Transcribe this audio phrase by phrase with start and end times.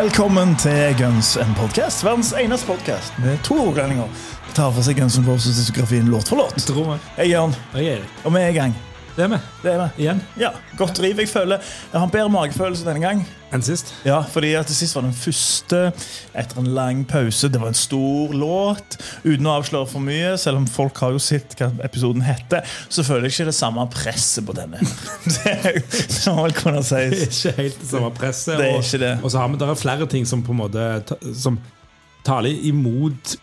[0.00, 4.08] Velkommen til Guns N' Podcast, verdens eneste podcast med to rogalendinger.
[4.56, 6.56] Tar for seg Guns N' Roses-diskografien låt for låt.
[7.18, 8.14] Jeg er Jørn, Jeg er Erik.
[8.24, 8.72] og vi er i gang.
[9.20, 9.38] Det er vi.
[9.60, 10.02] Det er vi.
[10.06, 10.20] Igjen.
[10.40, 10.48] Ja,
[10.78, 11.18] Godt driv.
[11.20, 13.18] Jeg føler Jeg har en bedre magefølelse denne gang.
[13.52, 13.90] Enn sist.
[14.06, 15.80] Ja, fordi at det sist var den første
[16.38, 17.50] etter en lang pause.
[17.52, 18.96] Det var en stor låt.
[19.26, 23.04] Uten å avsløre for mye, selv om folk har jo sett hva episoden heter, så
[23.04, 24.80] føler jeg ikke det samme presset på denne.
[25.34, 27.42] Det må vel kunne Det er sies.
[27.44, 28.54] ikke helt det samme presset.
[28.56, 29.12] Det er og, ikke det.
[29.20, 30.88] og så har vi der er flere ting som på en måte
[31.36, 31.60] Som
[32.24, 33.36] taler imot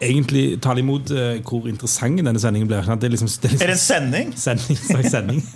[0.00, 2.86] Egentlig tale imot eh, hvor interessant denne sendingen blir.
[2.86, 4.28] Det er liksom, det er liksom Er det en sending?
[4.38, 5.42] sending, slags sending.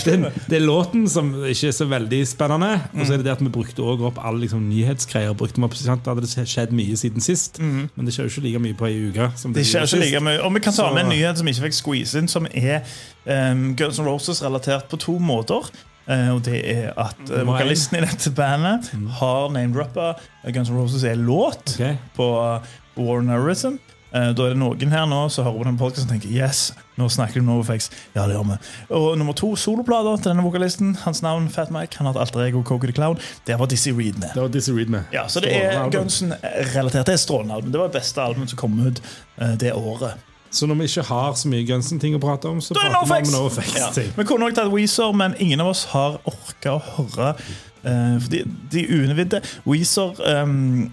[0.00, 2.72] Det, det er låten som ikke er så veldig spennende.
[2.94, 5.34] Og så er det det at vi brukte også opp alle liksom, nyhetsgreier.
[5.38, 6.02] Brukte opp, sant?
[6.04, 7.60] Da hadde det skjedd mye siden sist.
[7.60, 9.30] Men det skjer jo ikke like mye på ei uke.
[9.38, 10.40] Som Det skjer gjorde ikke like mye.
[10.42, 12.82] Og vi kan ta med en nyhet som ikke fikk squeeze inn, som er
[13.26, 15.70] um, Guns N' Roses relatert på to måter.
[16.10, 18.88] Uh, og det er at uh, vokalisten i dette bandet
[19.20, 20.14] har name-droppa
[20.48, 22.00] Guns N' Roses er låt okay.
[22.16, 23.80] på uh, War Narratism.
[24.10, 26.72] Eh, da er det noen her nå som hører på den podkasten og tenker yes,
[26.98, 27.90] nå snakker de om NoFX.
[28.16, 28.56] Ja, det gjør vi.
[28.98, 30.96] Og nummer to, soloplater til denne vokalisten.
[31.04, 32.00] Hans navn Fat Mike.
[32.00, 33.20] Han hadde alter ego Coco the Clown.
[33.46, 34.32] Der var Dizzie Reed med.
[34.34, 35.06] Det var Dizzy Reed med.
[35.14, 35.84] Ja, så det er.
[35.94, 37.06] Gunsen-relatert.
[37.06, 37.70] Det er strålende album.
[37.72, 39.02] Det var det beste albumet som kom ut
[39.38, 40.26] eh, det året.
[40.50, 43.28] Så når vi ikke har så mye Gunsen-ting å prate om, så er prater vi
[43.30, 43.76] om NoFX!
[43.78, 43.90] Ja.
[43.94, 47.36] Vi kunne nok tatt Weezer, men ingen av oss har orka å høre.
[47.84, 48.42] Uh, fordi
[48.74, 50.90] de unividde Weezer ehm,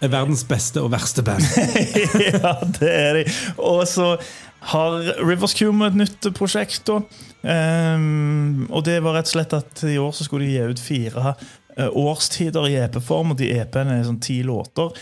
[0.00, 1.42] Er verdens beste og verste band.
[2.28, 3.24] Ja, det er de.
[3.58, 4.12] Og så
[4.70, 6.90] har Rivers Cume et nytt prosjekt.
[7.46, 10.82] Ehm, og det var rett og slett at i år så skulle de gi ut
[10.82, 11.32] fire
[11.78, 14.94] eh, årstider i EP-form, og de EP-ene er sånn ti låter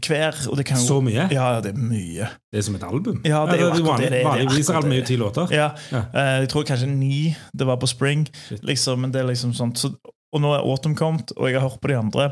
[0.00, 0.38] hver.
[0.50, 1.26] Og det kan jo, Så mye?
[1.34, 2.30] Ja, det er mye.
[2.50, 3.20] Det er som et album.
[3.26, 5.52] Ja, det er jo akkurat det Vanligvis er album jo ti låter.
[5.54, 6.04] Ja, Ja.
[6.14, 8.26] Uh, Jeg tror kanskje ni det var på Spring.
[8.62, 9.90] Liksom, men det er liksom sånt så,
[10.32, 12.30] Og nå er Autumn kommet, og jeg har hørt på de andre.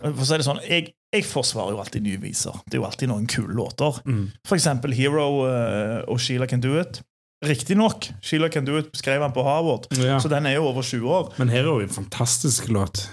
[0.00, 2.56] For å si det sånn, jeg, jeg forsvarer jo alltid nye viser.
[2.66, 4.00] Det er jo alltid noen kule låter.
[4.04, 4.26] Mm.
[4.48, 7.00] For eksempel Hero uh, og Sheila Can Do It.
[7.44, 10.18] Riktignok, Sheila Can Do It skrev han på Harvard, Ja.
[10.20, 11.30] så den er jo over 20 år.
[11.40, 13.06] Men Hero er en fantastisk låt.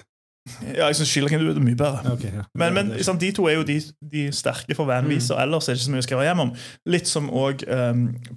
[0.75, 0.97] Ja, jeg
[1.41, 2.13] Do It er mye bedre.
[2.13, 2.43] Okay, ja.
[2.55, 3.77] Men, men er- de to er jo de,
[4.11, 5.35] de sterke for vanviser.
[5.41, 6.53] Ellers er det ikke så mye å skrive hjem om.
[6.85, 7.65] Litt som òg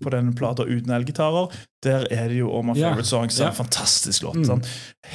[0.01, 1.53] på den plata uten elgitarer.
[1.85, 3.39] Der er det jo All My Ja, Favorite Songs.
[3.41, 3.55] En yeah.
[3.57, 4.37] fantastisk låt.
[4.43, 4.45] Mm.
[4.45, 4.69] sant?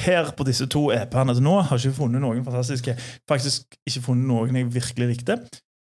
[0.06, 2.96] Her på disse to EP-ene til nå har jeg ikke funnet noen fantastiske
[3.30, 5.38] Faktisk ikke funnet noen jeg virkelig likte.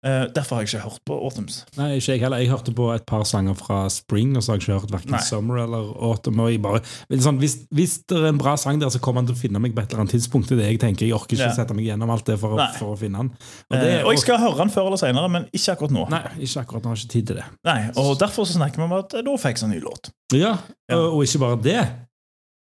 [0.04, 1.60] Eh, derfor har jeg ikke hørt på Autumns.
[1.78, 2.38] Nei, ikke jeg heller.
[2.42, 5.12] Jeg hørte på et par sanger fra Spring, og så har jeg ikke hørt hverken
[5.14, 5.20] Nei.
[5.22, 6.40] Summer eller Autumn.
[6.64, 6.80] Bare,
[7.22, 9.62] sånn, hvis, hvis det er en bra sang der, så kommer han til å finne
[9.62, 10.50] meg på et eller annet tidspunkt.
[10.50, 11.06] Det er det jeg tenker.
[11.06, 11.54] Jeg orker ikke Ja.
[11.54, 13.30] sette meg gjennom alt det for, å- for å finne han.
[13.70, 16.08] Og, det, uh, og jeg skal høre han før eller senere, men ikke akkurat nå.
[16.10, 16.96] Nei, ikke akkurat nå.
[16.96, 17.46] Jeg har ikke tid til det.
[17.70, 20.10] Nei, og Derfor så snakker vi om at da fikk jeg en ny låt.
[20.34, 20.58] Ja,
[20.90, 20.98] Ja.
[20.98, 21.84] Og, og ikke bare det.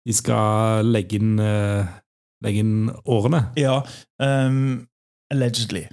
[0.05, 1.85] De skal legge inn, uh,
[2.45, 3.47] legge inn årene.
[3.57, 3.81] Ja,
[4.21, 4.87] Um,
[5.33, 5.87] Allegedly.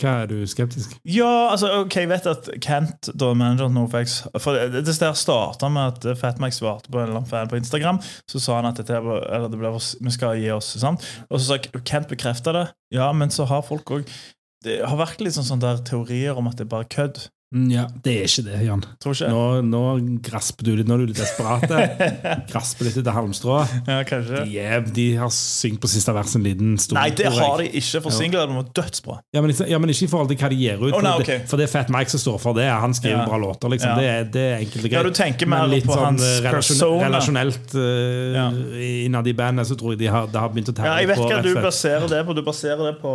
[0.00, 0.94] Hva er du skeptisk?
[1.08, 6.02] Ja, altså, ok, jeg vet at Kent, da manageren NoFX For det, det starta med
[6.06, 8.00] at Fatmax svarte på en eller annen fan på Instagram.
[8.30, 10.74] Så sa han at dette, eller det ble, vi skal gi oss.
[10.82, 11.04] sant?
[11.28, 12.66] Og så sa Kent bekrefta det.
[12.94, 14.08] Ja, men så har folk òg
[14.62, 17.24] Det har vært litt sånn, sånn der teorier om at det er bare kødd.
[17.52, 18.82] Mm, Ja, Det er ikke det, Jan.
[19.04, 19.82] Ikke Nå, nå
[20.24, 20.88] grasper du litt.
[20.88, 21.66] Nå er du litt desperat.
[22.52, 23.58] grasper litt etter halmstrå.
[23.86, 24.44] Ja, kanskje.
[24.48, 26.96] De, er, de har syngt på siste vers en liten stund.
[26.96, 29.18] Nei, det har de ikke, for singelalbumet var dødsbra.
[29.36, 30.88] Ja men, ja, men ikke i forhold til hva de gir ut.
[30.96, 32.68] Oh, nei, det, for det er Fat Mike som står for det.
[32.72, 33.28] Han skriver Ja.
[33.28, 33.68] bra låter.
[33.76, 34.98] liksom det, er, det er enkelt og greit.
[34.98, 39.36] Ja, du tenker mer Men litt på sånn hans eh, relasjon, relasjonelt uh, innad i
[39.36, 41.28] bandet, så tror jeg de har, det har begynt å tære Ja, jeg vet på,
[41.30, 42.36] hva du baserer det på.
[42.38, 43.14] Du baserer det på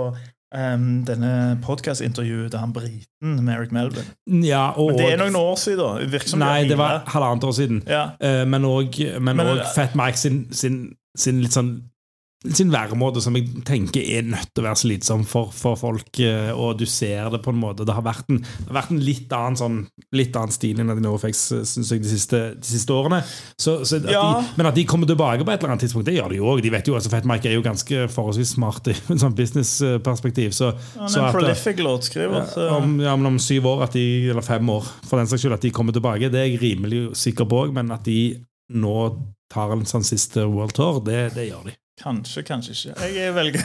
[0.56, 4.08] um, denne podkastintervjuet til han briten med Eric Melvin.
[4.44, 6.12] Ja, og, Men det er noen år siden.
[6.12, 7.84] Virker som Nei, det var halvannet år siden.
[7.88, 8.10] ja.
[8.24, 10.82] Uh, men òg også Fat Mike sin, sin,
[11.18, 11.76] sin litt sånn
[12.54, 16.52] sin væremåte som jeg tenker er nødt til å være slitsom for, for folk, eh,
[16.54, 17.84] og du ser det på en måte.
[17.88, 19.80] Det har vært en, det har vært en litt annen sånn,
[20.14, 23.24] litt annen stil enn synes jeg, de siste, de siste årene.
[23.58, 24.22] Så, så at Ja.
[24.42, 26.46] de, men at de kommer tilbake på et eller annet tidspunkt, det gjør de jo
[26.54, 26.62] òg.
[26.62, 30.54] De vet jo, altså Fatmike er jo ganske forholdsvis smart i en sånn businessperspektiv.
[30.54, 32.46] Så, Han så er at, låtskriver.
[32.54, 35.42] så- om, ja, men om syv år, at de, eller fem år, for den saks
[35.42, 38.38] skyld, at de kommer tilbake, det er jeg rimelig sikker på òg, men at de
[38.78, 38.96] nå
[39.50, 41.76] tar en sånn siste World Tour, det, det gjør de.
[41.98, 43.08] Kanskje, kanskje ikke.
[43.10, 43.64] Jeg velger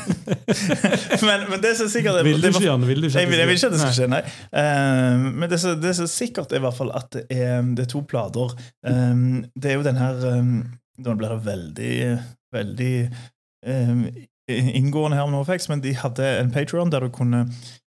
[1.28, 2.86] men, men det som er sikkert er- Vil du ikke Janne?
[2.88, 4.20] Vil du ikke Jeg jeg vil ikke at det skal skje, nei.
[4.62, 7.60] Eh, men det som det som er sikkert, er i hvert fall at det er,
[7.76, 8.54] det er to plater.
[8.88, 10.54] Um, det er jo den her um,
[11.02, 11.92] Nå blir det veldig,
[12.54, 12.94] veldig
[13.68, 14.02] um,
[14.48, 17.46] inngående her med NoFX, men de hadde en Patreon der du kunne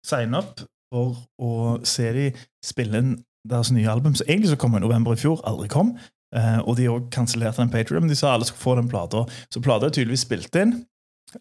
[0.06, 0.62] signe opp
[0.94, 2.26] for å se de
[2.64, 3.14] spille inn
[3.50, 5.94] deres nye album, som egentlig så kom i november i fjor, aldri kom.
[6.34, 9.24] Eh, og de òg kansellerte den Patreon, men de sa alle skulle få den plata.
[9.54, 10.80] Så plata er tydeligvis spilt inn.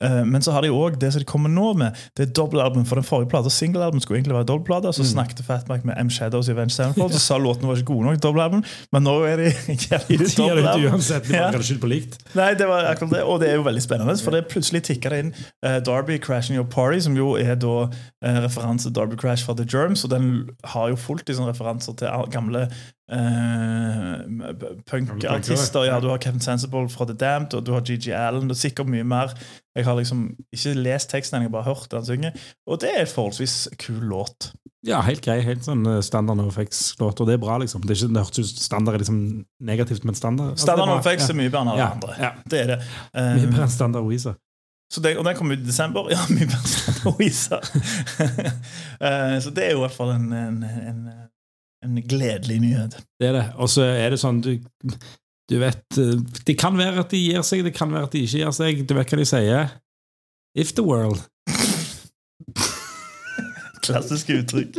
[0.01, 1.98] Uh, men så har de òg det som de kommer nå med.
[2.18, 2.86] Det er dobbeltalbum.
[2.90, 4.94] For den forrige plata, singlealbum, skulle egentlig være dobbeltplate.
[4.98, 8.07] Så snakket Fatback med M Shadows i Avenged Sevenfold, så sa låtene var ikke god
[8.07, 8.63] nok dobbeltalbum.
[8.95, 9.51] Men nå er de
[10.40, 10.96] dobbeltalbum.
[10.96, 11.28] uansett.
[11.28, 11.51] De Ja.
[11.51, 12.18] bare på likt.
[12.34, 14.18] Nei, det var akkurat det, og det er jo veldig spennende.
[14.24, 15.31] For det plutselig tikker det inn
[15.66, 19.54] uh, Derby Crashing Your Party, som jo er da uh, referanse til Darby Crash fra
[19.54, 22.66] The Germs, og den har jo fullt i sånne referanser til gamle
[23.13, 25.86] eh, punkartister.
[25.88, 28.50] Ja, du har Kevin Sensible fra The Damned, og du har GG Allen.
[28.51, 29.33] Er sikkert mye mer.
[29.75, 32.33] Jeg har liksom ikke lest teksten, jeg har bare hørt den synge.
[32.68, 34.51] Og det er en forholdsvis kul låt.
[34.83, 35.39] Ja, helt grei.
[35.45, 37.83] Helt sånn standard standard NoFX-låt, og det er bra, liksom.
[37.83, 39.19] Det, er ikke, det hørtes ut standard er liksom
[39.63, 41.30] negativt, men standard altså, Standard det er.
[41.30, 42.15] Er mye bedre enn alle Ja, andre.
[42.19, 42.31] ja.
[42.50, 42.80] Det er det.
[43.13, 44.36] Um, Mye bedre enn standard Weezer.
[44.94, 46.10] Så det, og den kom ut i desember.
[46.13, 47.63] Ja, mye bedre enn Standard Weezer.
[49.06, 51.00] uh, Så det er jo i hvert fall en, en, en,
[51.84, 52.98] en gledelig nyhet.
[53.20, 53.46] Det er det.
[53.62, 54.56] Og så er det sånn du,
[55.52, 56.00] du vet
[56.48, 58.84] Det kan være at de gir seg, det kan være at de ikke gir seg.
[58.88, 59.74] Du vet hva de sier?
[60.56, 61.24] If the world
[63.84, 64.78] Klassisk uttrykk.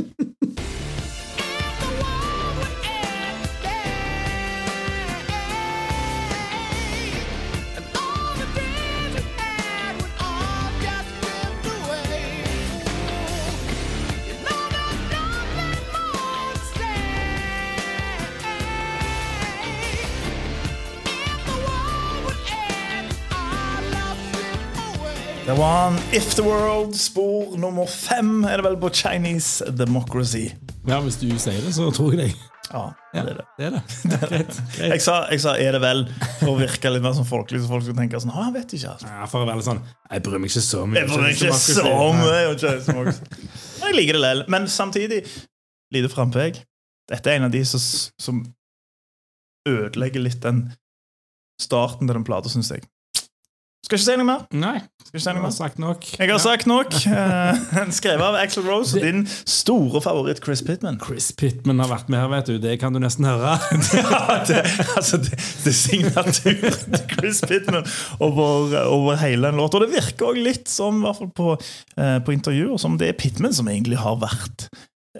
[25.64, 30.50] Det han If the World, spor nummer fem, er det vel på Chinese Democracy.
[30.84, 32.42] Ja, hvis du sier det, så tror jeg deg.
[32.66, 32.82] Ja,
[33.14, 33.46] det er det.
[33.56, 33.80] det er det.
[34.28, 34.58] Greit.
[34.74, 34.90] greit.
[34.92, 36.04] Jeg sa, jeg sa 'er det vel'
[36.42, 38.92] for å virke litt mer som folkelig, så folk skulle tenke sånn han vet ikke',
[38.92, 39.08] altså.
[39.08, 39.80] Ja, for å være litt sånn
[40.10, 41.00] Jeg bryr meg ikke så mye.
[41.00, 41.88] Jeg bryr meg ikke så
[42.20, 44.44] mye Jeg liker det likevel.
[44.52, 45.24] Men samtidig,
[45.96, 46.60] lite frampek.
[47.08, 47.80] Dette er en av de som,
[48.20, 48.44] som
[49.64, 50.66] ødelegger litt den
[51.56, 52.84] starten til den plata, syns jeg.
[53.84, 54.44] Skal ikke si noe mer.
[54.56, 55.54] Nei, Skal ikke si jeg noe har mer.
[55.58, 56.06] sagt nok.
[56.16, 56.94] Jeg har sagt nok.
[57.14, 59.02] Eh, Skrevet av Axel Rose det...
[59.04, 60.96] din store favoritt Chris Pittman.
[61.02, 62.56] Chris Pittman har vært med her, vet du.
[62.62, 63.58] Det kan du nesten høre.
[64.14, 64.62] Ja, det,
[64.96, 67.84] altså, det, det er signaturen til Chris Pittman
[68.24, 69.76] over, over hele en låt.
[69.76, 71.54] Og det virker også litt som, i hvert fall på,
[72.00, 74.68] eh, på intervjuer, som det er Pittman som egentlig har vært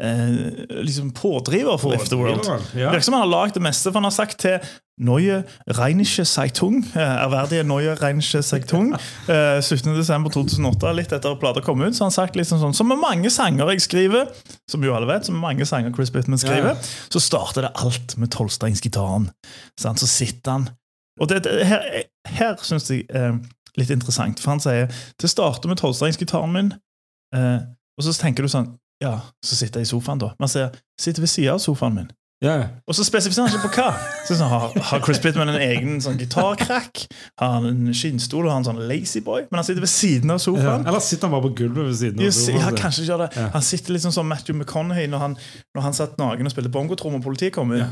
[0.01, 2.43] eh, liksom pådriver for If the World.
[2.45, 2.91] Det Ja.
[2.91, 4.59] virker som han har lagd det meste, for han har sagt til
[5.01, 5.43] Neue
[5.75, 8.93] Rheinische Zeitung, eh, ærverdige Neue Rheinische Zeitung,
[9.29, 12.89] eh, 17.12.2008, litt etter at plata kom ut, så har han sagt liksom sånn Som
[12.93, 14.29] med mange sanger jeg skriver,
[14.71, 16.77] som jo alle vet, som med mange sanger Chris Pittman skriver, Ja.
[17.11, 19.31] så starter det alt med tolvstrengsgitaren.
[19.79, 20.69] Så sitter han
[21.21, 21.83] Og det, det, her,
[22.27, 23.37] her syns jeg er
[23.79, 24.89] litt interessant, for han sier
[25.21, 26.73] det starter med tolvstrengsgitaren min,
[27.35, 27.59] eh,
[27.99, 30.35] og så tenker du sånn Ja, så sitter jeg i sofaen, da.
[30.39, 32.13] Man sier sitter ved siden av sofaen min.
[32.45, 32.65] Yeah.
[32.87, 33.93] Og så spesifiserer han ikke på hva.
[34.27, 37.07] Så sånn, har, har Chris Pittman en egen sånn gitarkrakk?
[37.41, 39.47] Har han en skinnstol og har han sånn lazyboy?
[39.49, 40.67] Men han sitter ved siden av sofaen.
[40.67, 40.89] sofaen.
[40.91, 43.31] Eller sitter han bare på gulvet ved siden av sofaen ja, kanskje gjør det.
[43.39, 43.55] Yeah.
[43.55, 45.39] Han sitter liksom som Matthew McConaughey når han,
[45.79, 47.87] når han satt naken og spilte bongotromme og politiet kom inn.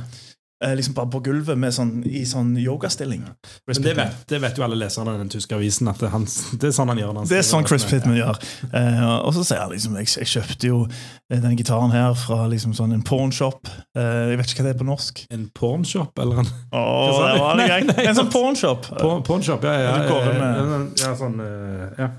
[0.62, 3.24] Eh, liksom bare på gulvet med sånn, i sånn yogastilling.
[3.66, 6.22] Men det vet, det vet jo alle leserne av den tyske avisen, at det, han,
[6.60, 7.16] det er sånn han gjør.
[7.18, 8.38] han Det er sånn Chris Pitman Pittman gjør.
[8.70, 12.44] Eh, og så sier han liksom jeg, jeg kjøpte jo eh, den gitaren her fra
[12.52, 13.66] liksom sånn en pornshop.
[13.98, 15.24] Eh, jeg vet ikke hva det er på norsk.
[15.34, 18.86] En pornshop, eller en Åh, det var det Nei, nei, En sånn pornshop.
[19.00, 19.74] Porn- Pornshop, ja.
[19.82, 22.10] ja, Du går ja, med- ja, sånn eh, ja.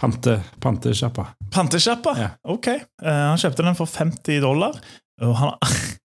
[0.00, 1.26] Pante, Pantesjappa.
[1.54, 2.14] Pantesjappa?
[2.18, 2.30] Ja.
[2.50, 2.66] Ok.
[2.66, 4.78] Eh, han kjøpte den for 50 dollar.
[5.22, 5.52] Og han,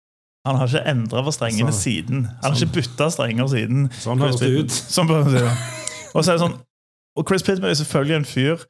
[0.50, 2.26] han har ikke endra på strengene så, siden.
[2.42, 3.88] Han har ikke bytta strenger siden.
[4.02, 4.74] Sånn høres det ut.
[4.74, 5.12] Sånn.
[5.14, 6.58] Og så er det sånn
[7.20, 8.66] Og Chris Pittman er selvfølgelig en fyr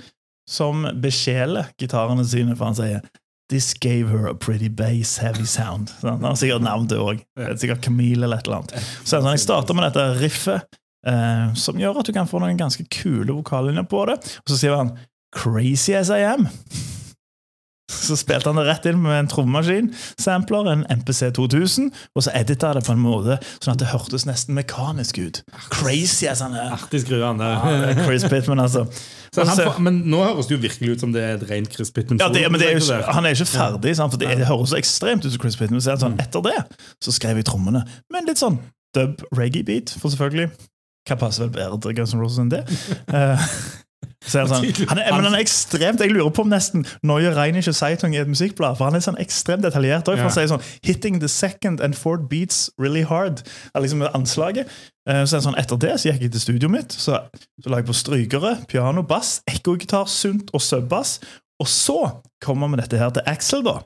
[0.49, 3.03] som besjeler gitarene sine, for han sier
[3.49, 5.89] This gave her a pretty bass heavy sound.
[6.01, 7.23] Så Han har sikkert navn til òg.
[7.57, 8.75] Sikkert Camille eller et eller annet.
[9.01, 10.77] Så sånn, Jeg starter med dette riffet
[11.09, 14.19] eh, som gjør at du kan få noen ganske kule vokallinjer på det.
[14.43, 14.93] Og så sier han
[15.33, 16.49] 'Crazy as I am'.
[18.07, 19.87] Så spilte han det rett inn med en trommemaskin,
[20.21, 24.27] sampler, en MPC 2000, og så edita det på en måte sånn at det hørtes
[24.29, 25.41] nesten mekanisk ut.
[25.73, 26.69] Crazy as han er.
[26.77, 27.57] Artig skrue, han der.
[27.57, 28.85] Ja, Chris Pittman, altså.
[29.33, 31.73] Så han, så- men nå høres det jo virkelig ut som det er et rent
[31.73, 32.17] Chris Pittman.
[32.21, 34.13] ja, det, men det er jo, han er ikke ferdig, sant?
[34.13, 35.81] for det, det høres så ekstremt ut som Chris Pittman.
[35.81, 36.05] Så det Mm.
[36.05, 36.55] sånn, etter det
[37.05, 38.57] så skrev jeg trommene med en litt sånn
[38.97, 40.49] dub reggae-beat, for selvfølgelig.
[41.09, 42.63] Hva passer vel bedre til Guns N' Roses enn det?
[44.29, 46.83] Så er han, sånn, han, er, men han er ekstremt Jeg lurer på om nesten
[47.07, 48.75] Neue Rheinische Zeitung i et musikkblad.
[48.77, 50.07] For han er sånn ekstremt detaljert.
[50.11, 53.43] også, for Han sier sånn 'Hitting the second and fourth beats really hard'.
[53.73, 54.67] Er liksom anslaget.
[55.07, 56.91] Eh, Så sånn, Etter det så gikk jeg til studioet mitt.
[56.93, 57.17] Så,
[57.63, 61.19] så la jeg på strykere, piano, bass, ekkogitar, sunt og subbass.
[61.59, 61.97] Og så
[62.43, 63.79] kom han med dette her til Axel, da.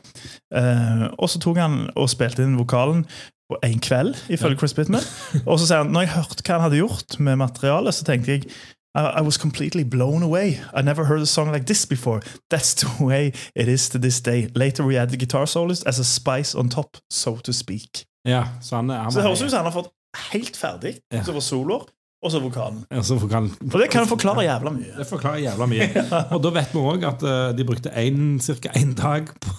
[0.53, 3.05] Eh, og så tok han og spilte inn vokalen
[3.49, 5.03] på en kveld, ifølge Chris Pittman.
[5.45, 8.31] Og så sier han når jeg hørte hva han hadde gjort med materialet, så tenkte
[8.37, 8.45] jeg
[8.95, 10.59] I, I was completely blown away.
[10.73, 12.21] I never heard a song like this before.
[12.49, 14.47] That's the way it is to this day.
[14.55, 18.05] Later we added guitar soloist as a spice on top, so to speak.
[18.27, 19.91] Ja, så han, han Så det høres ut som han har fått
[20.31, 20.97] helt ferdig.
[21.11, 21.23] Ja.
[21.23, 21.81] Så var soloer,
[22.23, 22.83] og så vokalen.
[22.87, 23.49] Ja, vokalen.
[23.67, 24.93] Og det kan forklare jævla mye.
[24.95, 25.87] Det forklarer jævla mye.
[26.35, 28.71] Og da vet vi òg at uh, de brukte ca.
[28.79, 29.55] én dag på,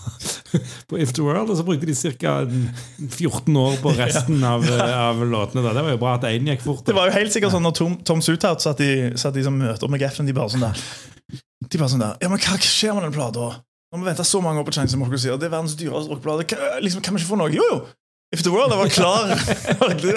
[0.88, 2.34] på If the World, og så brukte de ca.
[3.10, 5.64] 14 år på resten av, eh, av låtene.
[5.66, 5.74] Da.
[5.76, 6.86] Det var jo bra at én gikk fort.
[6.86, 9.58] Det var jo helt sikkert sånn når Tom, Tom Suthout satt i, satt i som
[9.60, 10.80] møter med Geffen, de bare sånn der
[11.68, 13.50] De bare sånn der Ja, men hva skjer med den plata?
[13.92, 16.10] Nå må vi vente så mange år på Chance Democracy, og det er verdens dyreste
[16.10, 16.48] rockeblad.
[16.82, 17.52] Liksom, kan vi ikke få noe?
[17.54, 17.76] Jo, jo!
[18.34, 19.34] If the World jeg var klar.
[19.94, 20.10] Kan vi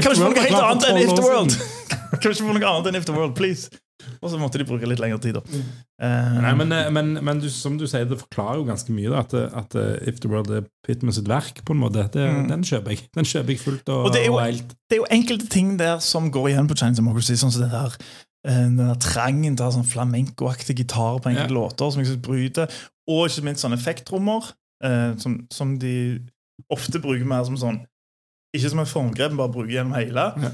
[0.00, 1.56] ikke få noe helt annet enn If the World?
[2.20, 3.68] Kan vi ikke få noe annet enn If the World, please?
[4.22, 5.42] Og så måtte de bruke litt lengre tid, da.
[6.02, 9.10] Eh, Nei, men, eh, men, men du, som du sier, det forklarer jo ganske mye
[9.12, 9.76] da, at, at
[10.10, 12.08] If the World er Pittman sitt verk, på en måte.
[12.14, 12.48] Det, Mm.
[12.50, 13.04] Den kjøper jeg.
[13.14, 14.74] Den kjøper jeg fullt og, Og det er jo- og helt.
[14.90, 17.70] det er jo enkelte ting der som går igjen på Chinese Democracy, sånn som det
[17.74, 17.96] der
[18.42, 21.54] den der trangen til å ha sånn flamenco-aktig gitar på enkelte Ja.
[21.54, 22.66] låter, som jeg synes bryter,
[23.06, 24.48] og ikke minst sånne effekttrommer,
[24.82, 26.18] eh, som, som de
[26.72, 27.80] ofte bruker mer som sånn
[28.56, 30.26] Ikke som et formgrep, bare bruker gjennom hele.
[30.42, 30.50] Ja.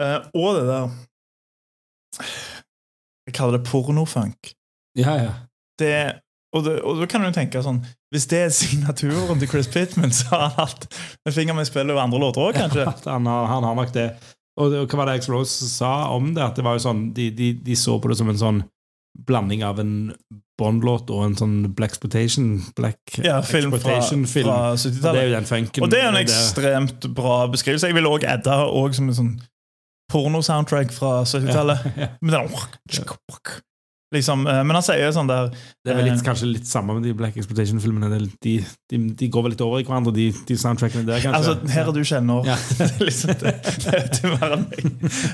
[0.00, 0.84] Uh, og det der
[3.26, 4.52] Jeg kaller det pornofunk.
[4.98, 5.32] Ja, ja.
[5.78, 6.20] Det,
[6.52, 7.80] og, det, og da kan du tenke sånn
[8.12, 10.86] Hvis det er signaturen til Chris Pittman, så har han hatt
[11.26, 12.84] en finger med i spillet over andre låter òg, kanskje.
[12.84, 14.10] Ja, han, har, han har nok det.
[14.60, 16.44] Og, det, hva var det X Rose sa om det?
[16.44, 18.60] At det var jo sånn, de, de, de så på det som en sånn
[19.18, 20.12] blanding av en
[20.60, 24.46] Bond-låt og en sånn Black Exploitation Black Ja, film fra, Exploitation-film.
[24.46, 25.84] fra Og det er jo den funken.
[25.84, 27.90] Og det er en ekstremt bra beskrivelse.
[27.90, 28.58] Jeg vil òg adde
[28.96, 29.32] som en sånn
[30.12, 31.86] porno-soundtrack fra 70-tallet.
[31.96, 32.08] Ja.
[32.92, 33.06] ja.
[34.12, 36.24] Liksom, eh, Men han sier jo sånn der Det er vel litt, Eh.
[36.26, 38.10] kanskje litt samme med de Black Exploitation-filmene.
[38.42, 38.52] De,
[38.92, 41.40] de, de går vel litt over i hverandre, de, de soundtrackene der, kanskje.
[41.40, 42.56] Altså, her er du kjenner Ja.
[43.06, 43.54] liksom det,
[43.86, 44.86] det det er meg.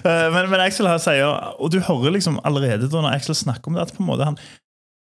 [0.05, 1.27] Eh, Men, men Axel her sier
[1.59, 4.25] Og du hører liksom allerede da når Axel snakker om det, at på en måte
[4.31, 4.39] han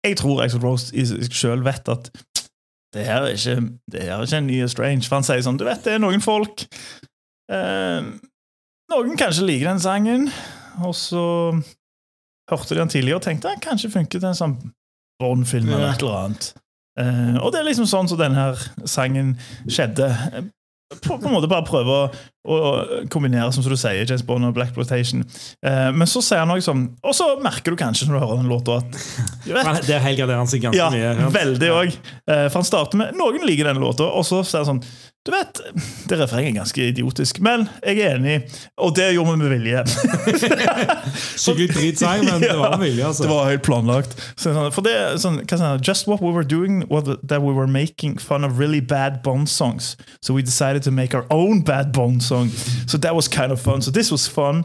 [0.05, 2.11] Jeg tror Axel Rose i seg sjøl vet at
[2.95, 3.57] det her er ikke
[3.91, 5.03] Det her er ikke en ny Strange.
[5.09, 6.63] For han sier sånn Du vet, det er noen folk
[7.51, 8.01] eh,
[8.91, 10.29] Noen kanskje liker den sangen,
[10.79, 11.23] og så
[12.51, 14.57] hørte de den tidligere og tenkte at kanskje funket en sånn
[15.21, 15.93] Bond-film eller Ja.
[15.95, 16.51] et eller annet.
[16.99, 19.35] Eh, og det er liksom sånn som denne her sangen
[19.69, 20.07] skjedde.
[21.03, 22.03] På, på en måte bare prøve å,
[22.47, 22.57] å
[23.11, 25.25] kombinere, som du sier, James Bond og Black Plotation.
[25.65, 28.39] Eh, men så sier han noe sånn Og så merker du kanskje når du hører
[28.39, 28.95] den låta, at
[29.49, 31.11] vet, Der helgarderer han seg ganske ja, mye.
[31.19, 31.97] Ja, veldig òg.
[32.29, 34.83] For han starter med Noen liker den låta, og så sier han sånn
[35.27, 35.59] Du vet,
[36.07, 38.35] det refrenget er ganske idiotisk, men jeg er enig,
[38.79, 39.81] og det gjorde vi med vilje.
[41.43, 43.25] Skikkelig dritsang, men det var med vilje, altså.
[43.25, 44.15] Det var helt planlagt.
[44.39, 47.67] Sånn, for det er sånn, sånn, Just what we were doing was that we were
[47.67, 49.97] making fun of really bad Bond songs.
[50.21, 52.47] So we decided to make our own bad Bond song.
[52.87, 53.81] So that was kind of fun.
[53.81, 54.63] So this was fun.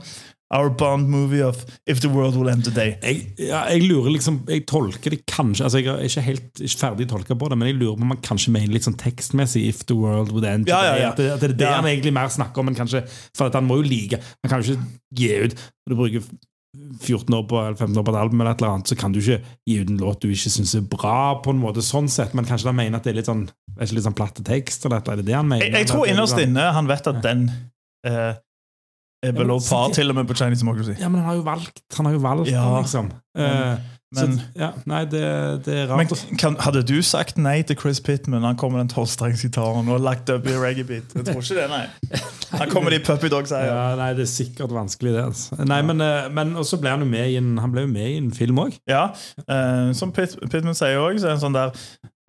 [0.53, 2.95] Our Bond movie of If the World Will End Today.
[3.03, 6.79] jeg, ja, jeg lurer liksom Jeg tolker det kanskje altså Jeg er ikke helt ikke
[6.83, 9.65] ferdig tolka på det, men jeg lurer på om man kanskje mener litt sånn tekstmessig
[9.71, 11.03] If the world would end Ja, ja, today.
[11.03, 11.11] ja.
[11.11, 13.05] At, det, at det er det han egentlig mer snakker om, men kanskje
[13.37, 14.89] For han må jo like Han kan jo ikke
[15.23, 16.33] gi ut Når du bruker
[16.73, 19.13] 14 år på, eller 15 år på et album, eller et eller annet, så kan
[19.13, 19.35] du ikke
[19.69, 22.47] gi ut en låt du ikke syns er bra, på en måte sånn sett, men
[22.49, 23.43] kanskje han mener at det er litt sånn
[23.77, 25.67] er ikke litt sånn platte tekst, eller et eller annet, det han mener?
[25.67, 27.43] Jeg, jeg tror er innerst sånn- inne han vet at den
[28.09, 28.33] eh,
[29.23, 30.99] vel men par, til og med på Chinese Democracy.
[31.01, 33.13] Ja, men han har jo valgt, han har jo valgt Ja, den, liksom.
[33.39, 33.79] Uh,
[34.13, 35.23] men- så, ja, nei, det,
[35.65, 36.11] det er rart.
[36.11, 40.03] Men, kan, hadde du sagt nei til Chris Pittman Han kommer med den tolvstrengsgitaren og
[40.05, 41.15] lagt opp i reggae-beat?
[41.17, 41.87] Jeg tror ikke det, nei.
[42.53, 43.71] Han kommer med de Puppy Dogs-eier.
[43.73, 45.25] Ja, nei, det er sikkert vanskelig, det.
[45.31, 45.57] Altså.
[45.65, 48.11] Nei, men, eh, men også ble han jo med i en, han ble jo med
[48.11, 48.77] i en film òg.
[48.91, 49.07] Ja,
[49.47, 51.73] uh, som Pitt, Pittman sier òg, så er det en sånn der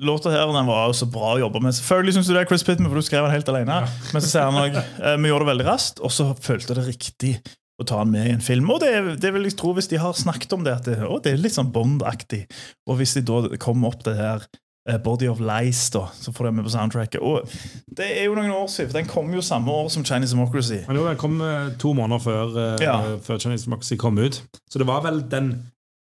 [0.01, 1.75] Låta her den var jo så bra å jobbe med.
[1.77, 3.81] Selvfølgelig syns du det er Chris Pittman, for du skrev den helt alene.
[4.13, 4.79] Men så sier han òg
[5.21, 7.35] vi gjorde det veldig raskt, og så følte det riktig
[7.81, 8.67] å ta den med i en film.
[8.73, 8.89] Og det,
[9.21, 11.41] det vil jeg tro hvis de har snakket om det, at det, å, det er
[11.41, 12.43] litt sånn Bond-aktig.
[12.89, 14.45] Og hvis de da kommer opp det her
[14.89, 17.21] eh, Body of Lies, da, så får de med på soundtracket.
[17.21, 17.49] Og
[17.97, 20.81] det er jo noen år siden, for den kom jo samme år som Chinese Democracy.
[20.89, 22.97] Men jo, Den kom eh, to måneder før, eh, Ja.
[23.25, 24.41] før Chinese Democracy kom ut.
[24.69, 25.53] Så det var vel den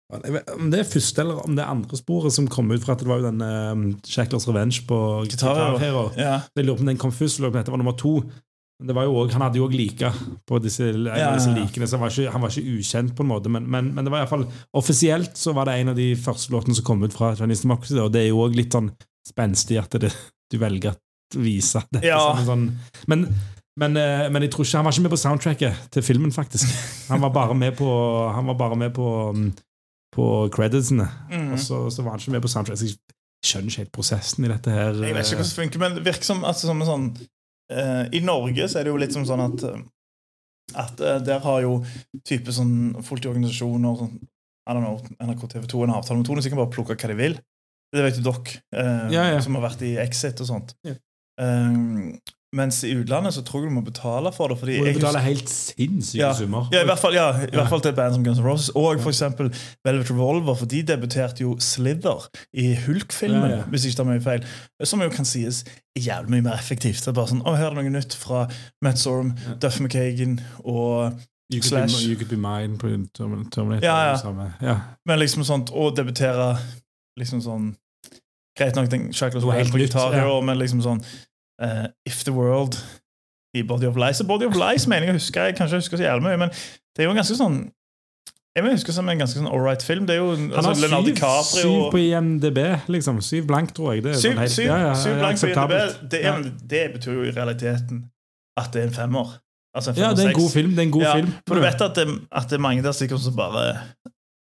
[0.10, 3.04] Om det er første eller om det er andre sporet som kom ut fra at
[3.04, 4.98] det var jo den um, Shacklers Revenge på
[5.30, 6.08] Guitar Hero.
[6.18, 6.40] Ja.
[6.58, 8.16] Jeg lurer på om den kom først, eller om dette var nummer to.
[8.80, 10.10] Men det var jo også, han hadde jo òg like
[10.48, 13.30] på disse, Ja, disse likene, så han var, ikke, han var ikke ukjent på en
[13.34, 13.52] måte.
[13.52, 14.48] Men, men, men det var i hvert fall
[14.80, 18.00] offisielt så var det en av de første låtene som kom ut fra Chinese Democracy.
[18.00, 18.90] Og det er jo òg litt sånn
[19.30, 20.14] spenstig at det,
[20.50, 22.22] du velger å vise dette Ja.
[22.32, 22.68] som en sånn
[23.12, 23.28] men,
[23.78, 26.72] men, eh, men jeg tror ikke han var ikke med på soundtracket til filmen, faktisk.
[27.12, 27.90] Han var bare med på,
[28.34, 29.52] han var bare med på, mm,
[30.14, 31.08] på creditsene.
[31.30, 31.54] Mm.
[31.54, 32.82] Og så, så var han ikke med på soundtrack.
[32.82, 32.98] Jeg
[33.46, 34.90] skjønner ikke helt prosessen i dette her.
[34.94, 37.06] Jeg vet ikke hvordan det funker, men det virker som, altså, som en sånn
[37.72, 39.86] uh, I Norge så er det jo litt som sånn at eh,
[40.84, 41.78] At uh, der har jo
[42.28, 44.18] type sånn folk i organisasjoner sånn,
[44.70, 46.98] I don't know, NRK TV 2 en avtale med Tone, så de kan bare plukke
[46.98, 47.40] hva de vil.
[47.90, 49.40] Det vet jo dere, uh, Ja, ja.
[49.42, 50.76] som har vært i Exit og sånt.
[50.86, 50.98] Ja.
[51.40, 51.72] Eh,
[52.56, 54.58] mens i utlandet så tror jeg du må betale for det.
[54.60, 56.34] Fordi må du betaler helt sinnssyke Ja.
[56.34, 56.68] summer.
[56.74, 58.70] ja, i hvert fall, ja, i hvert fall til et band som Guns N' Roses.
[58.76, 59.52] Og for eksempel
[59.86, 63.64] Velvet Revolver, for de debuterte jo Slither i Hulk-filmen, Ja, ja.
[63.70, 64.46] hvis ikke ikke tar mye feil.
[64.84, 65.64] Som jo kan sies
[65.96, 67.00] er jævlig mye mer effektivt.
[67.06, 68.48] Det er bare sånn, å, Her er det noe nytt fra
[68.82, 69.54] Matt Sorum, Ja.
[69.62, 71.14] Duff McKagan og
[71.52, 72.04] You could, be, Slash.
[72.06, 72.88] you could be mine på
[73.18, 73.84] Termin- Terminator.
[73.84, 74.52] Ja, ja.
[74.62, 74.80] ja.
[75.06, 76.58] Men liksom sånt, å debutere
[77.20, 77.76] liksom sånn
[78.58, 80.42] Greit nok, den Shackles var helt på gitar, ja.
[80.42, 81.02] Men liksom sånn
[81.62, 82.78] eh, If the World
[83.58, 84.22] i Body of Lies.
[84.28, 87.04] Body of Lies mener jeg å huske, jeg kanskje husker så jævlig mye, men det
[87.04, 87.60] er jo en ganske sånn
[88.58, 90.08] jeg vil huske som en ganske sånn ålreit film.
[90.10, 92.58] Det er jo Han altså, har Leonardo syv, DiCaprio syv på IMDb,
[92.92, 93.20] liksom.
[93.24, 94.04] Syv blank, tror jeg.
[94.04, 95.50] Det Syv, sånn helt- syv, ja, ja, syv blank på.
[95.52, 96.10] IMDb.
[96.12, 98.02] Det, er, det betyr jo i realiteten
[98.60, 99.36] at det er en femmer.
[99.78, 100.74] Altså en Ja, det er en god film.
[100.76, 101.32] Det er en god film.
[101.48, 102.08] For du vet at det,
[102.42, 103.68] at det er mange der sikkert som bare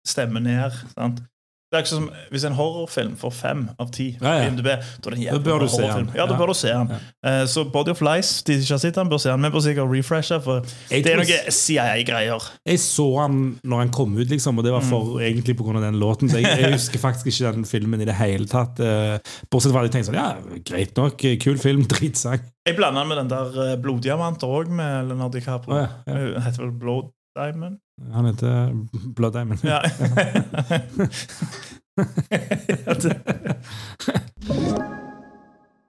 [0.07, 0.79] stemmer ned.
[0.95, 1.21] Sant?
[1.69, 4.47] Det er ikke som Hvis en horrorfilm får fem av ti Ja, ja.
[4.49, 6.07] IMDb, da er det en jævla bør horrorfilm.
[6.17, 6.93] Ja, da bør du se den.
[7.29, 9.43] Eh, Så Body of Lies, de som ikke har sett den, bør se den.
[9.45, 12.47] Vi bør sikkert refreshe, for Jeg det er noe CIA-greier.
[12.67, 15.21] Jeg så den når den kom ut, liksom, og det var for, Mm.
[15.29, 15.81] egentlig pga.
[15.81, 16.31] den låten.
[16.31, 18.81] Så jeg, jeg husker faktisk ikke den filmen i det hele tatt.
[18.81, 19.19] eh,
[19.51, 22.41] Bortsett fra at jeg tenkte sånn Ja, greit nok, kul film, dritsang.
[22.67, 25.75] Jeg blanda den med den der eh, Bloddiamanter òg, med Leonardo DiCaprio.
[25.75, 26.33] Oh, ja, ja.
[26.35, 27.79] Den heter vel Blood Diamond?
[28.13, 28.73] Han heter
[29.15, 29.65] Blood Diamond.
[29.65, 29.83] Ja.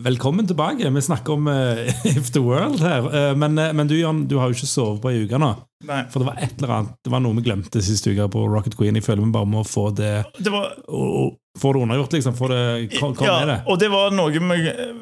[0.00, 0.90] Velkommen tilbake.
[0.90, 3.30] Vi snakker om uh, If the World her.
[3.30, 5.50] Uh, men, uh, men du, Jan, du har jo ikke sovet på ei uke nå.
[5.84, 5.98] Nei.
[6.12, 8.76] For det var et eller annet Det var noe vi glemte sist uke på Rocket
[8.76, 8.96] Queen.
[8.96, 12.34] Jeg føler vi bare må få det Det var og, og, Få det undergjort, liksom.
[12.38, 12.58] Få det,
[12.94, 13.56] hva, hva ja, er det.
[13.68, 14.40] og det var noe vi,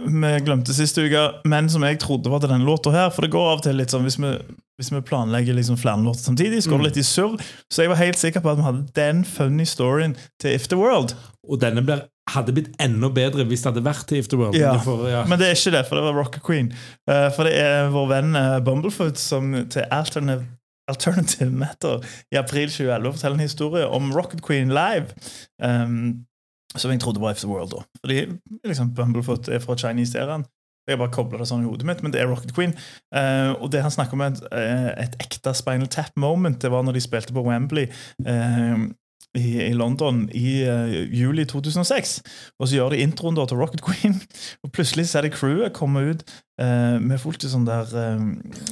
[0.08, 3.10] vi glemte siste uke, men som jeg trodde var til denne låta her.
[3.14, 4.30] For det går av og til litt sånn hvis vi,
[4.80, 6.86] hvis vi planlegger liksom flere låter samtidig, så går Mm.
[6.86, 7.36] det litt i surr.
[7.68, 10.80] Så jeg var helt sikker på at vi hadde den funny storyen til If the
[10.80, 11.12] World.
[11.44, 14.56] Og denne blir, hadde blitt enda bedre hvis det hadde vært til If the World.
[14.58, 14.74] Ja.
[14.84, 15.24] Får- ja.
[15.28, 16.70] Men det er ikke det, for det var Rocket Queen.
[17.08, 20.46] Uh, for det er vår venn eh, Bumblefoot som til Alternative,
[20.88, 25.12] Alternative Matter i april 2011 forteller en historie om Rocket Queen live.
[25.62, 26.24] Um,
[26.76, 27.82] som jeg trodde var If the World, da.
[28.04, 28.22] Fordi
[28.64, 30.44] liksom, Bumblefoot er fra Chinese-æraen.
[30.88, 32.70] Jeg har bare koblet det sånn i hodet mitt, men det er Rocket Queen.
[33.12, 36.56] Uh, og det han snakker om, er et, et ekte Spinal Tap-moment.
[36.62, 37.90] Det var når de spilte på Wembley
[38.24, 38.86] eh,
[39.36, 42.18] i, i London i uh, juli 2006.
[42.58, 44.16] Og så gjør de introen da til Rocket Queen,
[44.64, 46.24] og plutselig ser de crewet komme ut
[46.60, 48.24] uh, med fullt sånn der uh,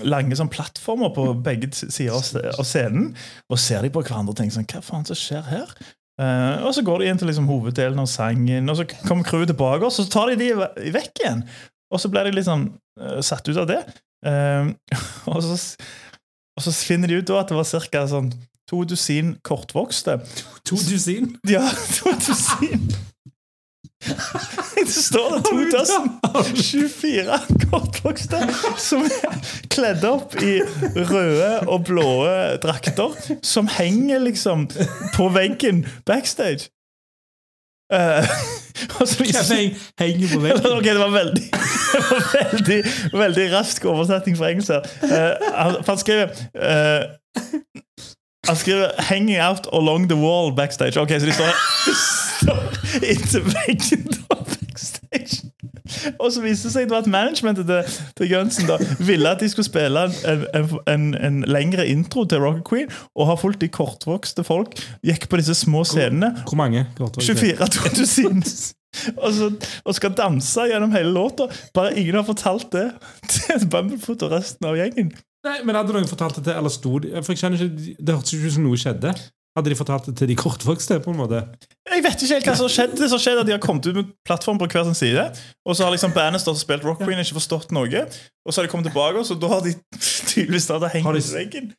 [0.06, 3.12] lange sånn plattformer på begge sider av scenen.
[3.52, 5.78] Og ser de på hverandre og tenker sånn Hva faen som skjer her?
[6.16, 9.84] Og så går de inn til liksom hoveddelen av sangen, og så kommer crewet tilbake,
[9.84, 11.42] og så tar de de vekk igjen.
[11.92, 13.82] Og så blir de liksom eh, satt ut av det.
[15.30, 15.84] Og, så,
[16.56, 18.00] og så finner de ut da at det var ca.
[18.10, 18.30] sånn
[18.70, 20.18] to dusin kortvokste.
[20.66, 21.36] To dusin?
[21.48, 21.62] Ja,
[21.98, 22.88] to dusin.
[24.76, 27.38] Det står det 2024
[27.70, 28.40] kortvokste
[28.78, 29.38] som er
[29.72, 30.58] kledd opp i
[31.08, 32.04] røde og blå
[32.62, 34.66] drakter, som henger liksom
[35.16, 36.68] på veggen backstage.
[37.90, 40.66] Viser- Heng, henger på veggen.
[40.76, 41.44] Ok, det var veldig
[41.96, 42.78] det var veldig,
[43.16, 44.70] veldig rask oversetning fra engelsk.
[45.06, 47.02] Eh, han, han skriver eh,
[48.46, 50.98] Han skriver 'hanging out along the wall backstage'.
[50.98, 51.52] Ok, Så de står,
[52.40, 52.58] står
[53.10, 55.42] inntil veggen da, backstage.
[56.18, 59.66] Og så viste det seg at managementet til, til Gunsen da ville at de skulle
[59.66, 64.44] spille en, en, en, en lengre intro til Rocket Queen, og har fulgt de kortvokste
[64.44, 64.74] folk.
[65.06, 66.32] Gikk på disse små scenene.
[66.48, 66.86] Hvor mange?
[66.98, 68.42] 24 2000.
[69.16, 69.50] Og, så,
[69.84, 71.46] og skal danse gjennom hele låta.
[71.74, 72.90] Bare ingen har fortalt det
[73.28, 75.12] til Bumblefoot og resten av gjengen.
[75.44, 78.14] Nei, men Hadde noen fortalt det til eller sto de, For jeg skjønner ikke, Det
[78.16, 79.12] hørtes ikke ut som noe skjedde.
[79.56, 80.98] Hadde de fortalt det til de kortvokste?
[81.00, 81.38] på en måte?
[81.88, 82.98] Jeg vet ikke helt hva som skjedde.
[83.00, 85.22] Det som skjedde at De har kommet ut med plattform på hver sin side.
[85.64, 88.04] Og så har liksom bandet stått og spilt Rock Queen ikke forstått noe.
[88.44, 89.72] Og så har de kommet tilbake, og så da har de
[90.32, 91.72] tydeligvis startet hengt i veggen.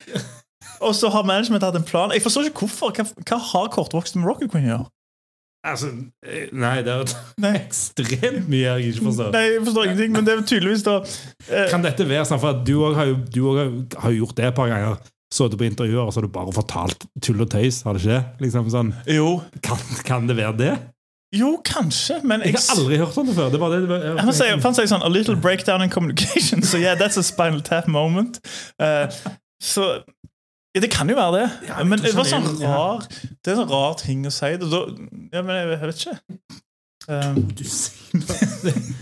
[0.81, 2.11] Og så har management hatt en plan.
[2.15, 2.95] Jeg forstår ikke hvorfor.
[2.97, 4.89] Hva, hva har kortvokste med Rocket Queen å gjøre?
[5.73, 5.89] Altså,
[6.25, 7.53] eh, Nei, det er Nei.
[7.65, 9.31] ekstremt mye jeg ikke forstår.
[9.35, 12.63] Nei, jeg forstår ingenting, men det er tydeligvis da eh, Kan dette være sånn, for
[12.67, 14.97] du òg har, jo- har gjort det et par ganger.
[15.33, 17.81] Sittet på intervjuer og så har du bare fortalt tull og tøys.
[17.83, 18.19] Har det ikke?
[18.45, 20.75] Liksom sånn, Jo, kan, kan det være det?
[21.35, 23.49] jo, kanskje, men Jeg har aldri hørt om det før.
[23.51, 26.63] Det var det, det var, Han sier, han sier sånn A little breakdown in communication.
[26.69, 28.39] Så yeah, that's a spinal tap moment.
[28.79, 29.11] Uh,
[29.59, 29.83] så
[30.77, 31.49] ja, Det kan jo være det.
[31.71, 34.53] Ja, men det var sånn rar Det er en sånn rar ting å si.
[34.61, 34.85] Det, da,
[35.33, 36.17] ja, men jeg, jeg vet ikke.
[37.07, 37.47] Um.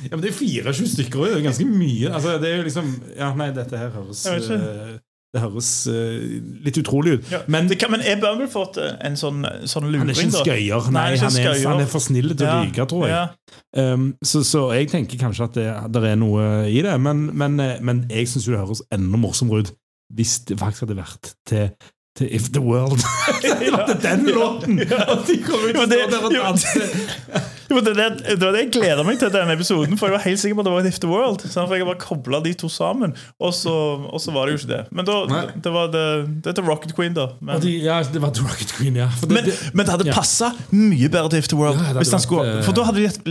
[0.05, 1.31] Ja, men det er 24 stykker òg.
[1.31, 2.11] Det er ganske mye.
[2.13, 4.91] Altså, det er jo liksom Ja, nei, dette her høres Jeg eh,
[5.33, 6.35] Det høres uh,
[6.65, 7.31] litt utrolig ut.
[7.31, 7.39] ja.
[7.51, 10.91] Men det kan, men er Bumblefoot en sånn, sånn luring, han er ikke en skøyer.
[10.91, 13.15] Nei, Nei, han er han, er, for snill til å Ja, ryke, tror jeg.
[13.17, 13.95] Ja.
[13.95, 15.57] Um, så, så jeg tenker kanskje at
[15.91, 19.65] det, er noe i det, men, men, eh, men jeg syns det høres enda morsommere
[19.65, 19.73] ut
[20.13, 21.69] hvis det faktisk hadde vært til,
[22.17, 23.01] til If the World.
[23.45, 24.79] Er den låten!
[24.79, 27.51] At de kommer ut og står der og danser.
[27.69, 28.05] Jo, det, det,
[28.37, 30.61] det var det jeg gleder meg til denne episoden, for jeg var helt sikker på
[30.61, 31.41] at det var If the World.
[31.49, 33.73] For jeg bare kobla de to sammen, og så,
[34.05, 34.81] og så var det jo ikke det.
[34.95, 35.17] Men da,
[35.65, 36.05] det var det,
[36.45, 37.27] det til Rocket Queen, da.
[37.41, 39.09] Men, de, ja, det var til Rocket Queen, ja.
[39.21, 40.15] Det, Men, men det hadde ja.
[40.15, 41.81] passa mye bedre til If the World.
[41.81, 43.29] Ja, hvis han skulle, eh, for da hadde de gitt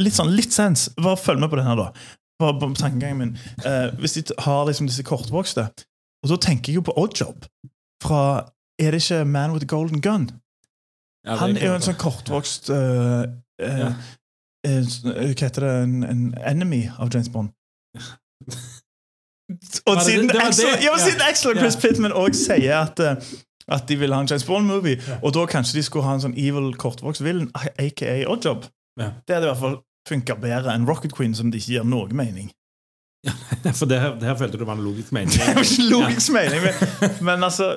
[0.00, 0.88] litt sånn litt sens.
[0.96, 1.90] Bare følg med på den her, da.
[2.40, 3.34] Bare på tankegangen min.
[3.68, 5.68] Eh, hvis de har liksom disse kortvokste
[6.24, 7.44] Og da tenker jeg jo på Oddjob.
[8.02, 8.20] Fra
[8.80, 10.30] Er det ikke Man with a Golden Gun?
[11.24, 13.22] ja, er Han er jo en sånn kortvokst uh,
[13.62, 13.92] uh, Ja.
[14.66, 15.74] uh, Hva heter det?
[15.84, 17.52] En, en enemy av James Bond.
[19.86, 20.34] Og det siden det?
[20.34, 20.98] Det Axel, ja, Ja.
[20.98, 23.00] siden Axel og Chris Pittman òg sier at
[23.68, 26.34] at de ville ha en James Bond-movie, og da kanskje de skulle ha en sånn
[26.36, 27.48] evil kortvokst villain,
[27.80, 28.66] aka Oddjob.
[29.00, 32.08] Det hadde i hvert fall funka bedre enn Rocket Queen, som det ikke gir noe
[32.12, 32.50] mening.
[33.78, 35.32] For det her, det her følte du var en logisk mening.
[35.32, 37.70] Det er jo ikke logisk mening, men, men altså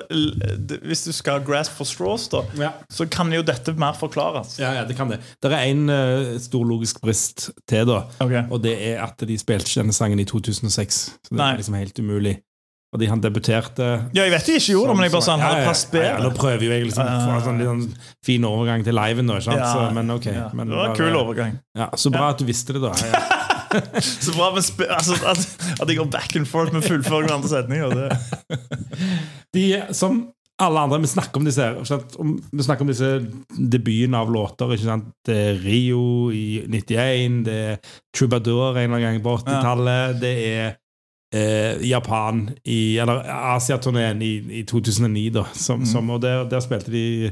[0.84, 2.72] Hvis du skal grasp for straws, da, Ja.
[2.92, 4.58] så kan jo dette mer forklares.
[4.60, 5.20] Ja, ja, det kan det.
[5.42, 8.02] Det er en uh, stor logisk brist til, da.
[8.20, 8.44] Okay.
[8.50, 11.00] Og det er at de spilte ikke denne sangen i 2006.
[11.24, 11.52] Så det Nei.
[11.54, 12.38] er liksom helt umulig.
[12.88, 13.84] Fordi han debuterte
[14.16, 16.22] Ja, jeg vet de ikke gjorde det, men jeg bare han Ja, ja, ja, ja,
[16.24, 19.28] Nå prøver jo jeg liksom å få en sånn, litt sånn fin overgang til liven,
[19.28, 19.36] da.
[19.36, 19.60] ikke sant?
[19.60, 20.30] Ja, så, men ok.
[20.32, 20.46] ja.
[20.56, 21.58] Men det var en kul overgang.
[21.76, 22.94] Ja, så bra at du visste det, da.
[22.96, 23.44] Ja.
[24.24, 25.44] Så bra med altså, at,
[25.80, 27.94] at jeg går back and forth med fullføring av andre setninger.
[27.94, 28.58] Det.
[29.54, 29.64] De,
[29.96, 30.26] som
[30.58, 31.76] alle andre, vi snakker om disse her,
[32.52, 33.10] Vi snakker om disse
[33.70, 34.72] debuten av låter.
[34.74, 35.12] Ikke sant?
[35.26, 37.76] Det er Rio i 91, det er
[38.16, 40.64] Troubadour en eller annen gang på 80-tallet, det er
[41.34, 43.22] eh, Japan i Eller
[43.54, 45.46] Asiaturneen i, i 2009, da.
[45.54, 45.86] Som, Mm.
[45.86, 47.30] som, og der, der spilte de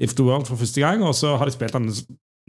[0.00, 1.90] If the World for første gang, og så har de spilt den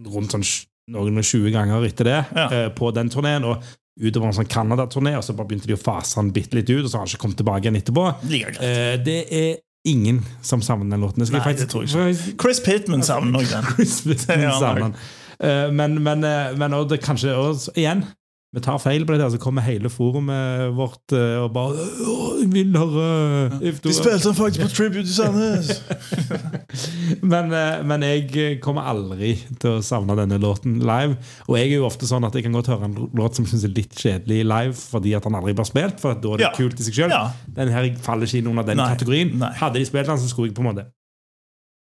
[0.08, 0.46] rundt sånn
[0.89, 2.48] noen og 20 ganger etter det Ja.
[2.52, 3.44] eh, på den turneen.
[3.46, 3.63] Og
[4.02, 6.84] utover en sånn Canada-turné, og så bare begynte de å fase han bitte litt ut,
[6.86, 8.06] og så har han ikke kommet tilbake igjen etterpå.
[8.63, 11.17] Eh, det er ingen som savner den låten.
[11.32, 12.38] Nei, faktisk, det tror jeg ikke.
[12.41, 13.63] Chris Pittman savner nok den.
[13.76, 14.96] Chris Pittman savner den.
[15.41, 18.04] Eh, men, men, eh, men og det kanskje og, igjen
[18.52, 22.42] vi tar feil på det, der, så kommer hele forumet vårt eh, og bare «Åh,
[22.42, 25.70] Jeg vil høre De spilte faktisk på Tribute i Sandnes.
[27.34, 31.16] men, eh, men jeg kommer aldri til å savne denne låten live.
[31.48, 33.64] Og jeg er jo ofte sånn at jeg kan godt høre en låt som synes
[33.70, 36.54] er litt kjedelig live fordi at han aldri blir spilt, for da er det Ja.
[36.58, 37.16] kult i seg sjøl.
[37.16, 37.24] Ja.
[37.56, 38.90] Den her faller ikke inn under den Nei.
[38.96, 39.32] kategorien.
[39.40, 39.54] Nei.
[39.62, 40.90] Hadde de spilt den, så skulle jeg på en måte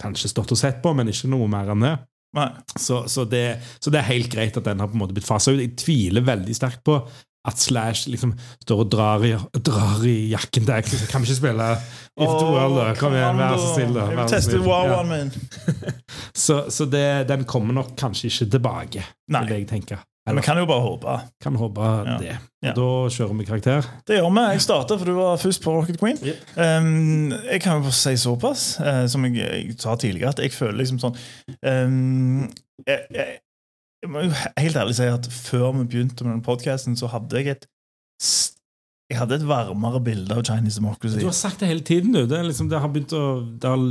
[0.02, 1.94] kanskje stått og sett på, men ikke noe mer enn det.
[2.78, 3.44] Så, så, det,
[3.80, 5.62] så det er helt greit at den har på en måte blitt fasa ut.
[5.62, 6.98] Jeg tviler veldig sterkt på
[7.46, 8.32] at Slash liksom
[8.64, 9.28] står og drar i,
[9.62, 11.04] drar i jakken til Axel.
[11.06, 11.68] Kan vi ikke spille
[12.18, 12.86] If the World, da?
[12.98, 14.00] Kom igjen, vær så snill.
[14.00, 14.66] Jeg vil så teste snill.
[14.66, 15.02] wow Ja.
[15.06, 15.30] min.
[16.46, 19.40] Så, så det, den kommer nok kanskje ikke tilbake, Nei.
[19.46, 19.96] vil jeg tenke.
[20.34, 21.20] Vi kan jo bare håpe.
[21.40, 22.16] kan håpe Ja.
[22.18, 22.38] det.
[22.62, 22.72] Ja.
[22.74, 23.86] Da kjører vi karakter.
[24.06, 24.40] Det gjør vi.
[24.52, 26.18] Jeg starter, for du var først på Rocket Queen.
[26.18, 26.36] Yep.
[26.56, 30.52] Um, jeg kan jo bare si såpass, uh, som jeg, jeg sa tidligere, at jeg
[30.52, 31.16] føler liksom sånn
[31.62, 32.48] um,
[32.86, 33.38] jeg, jeg,
[34.02, 37.36] jeg må jo helt ærlig si at før vi begynte med den podkasten, så hadde
[37.38, 37.66] jeg et
[38.22, 38.55] s-
[39.06, 41.20] jeg hadde et varmere bilde av Chinese Democracy.
[41.20, 42.24] Du har sagt det hele tiden, du.
[42.26, 43.20] Det, er liksom, det har begynt å
[43.62, 43.84] Det er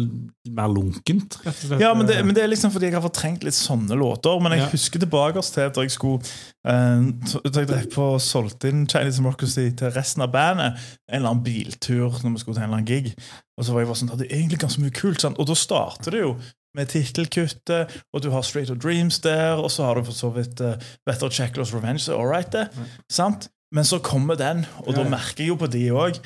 [0.57, 1.37] mer lunkent.
[1.79, 4.35] Ja, men det, men det er liksom fordi jeg har fortrengt litt sånne låter.
[4.43, 4.67] Men jeg Ja.
[4.73, 6.19] husker tilbake til da jeg skulle
[6.67, 7.07] uh,
[7.47, 10.83] Da jeg drev på og solgte inn Chinese Democracy til resten av bandet.
[11.07, 13.15] En eller annen biltur når vi skulle til en eller annen gig.
[13.55, 15.23] Og så var jeg bare sånn, det er egentlig ganske mye kult.
[15.23, 15.39] Sant?
[15.39, 16.35] Og da starter det jo
[16.75, 20.27] med tittelkuttet, og du har Straight of Dreams der, og så har du for så
[20.35, 20.75] vidt uh,
[21.07, 22.03] Better Checklers Revenge.
[22.11, 22.67] All right, det.
[23.07, 23.47] Sant?
[23.73, 26.19] Men så kommer den, og Ja, da merker jeg jo på de òg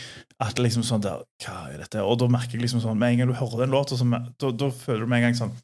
[0.44, 2.04] at liksom sånn der, Hva er dette?
[2.04, 4.70] Og da merker jeg liksom sånn Med en gang du hører den låta, da, da
[4.76, 5.56] føler du med en gang sånn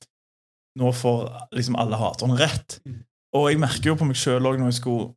[0.80, 2.82] Nå får liksom alle haterne rett.
[3.36, 5.14] Og jeg merker jo på meg sjøl òg når jeg skulle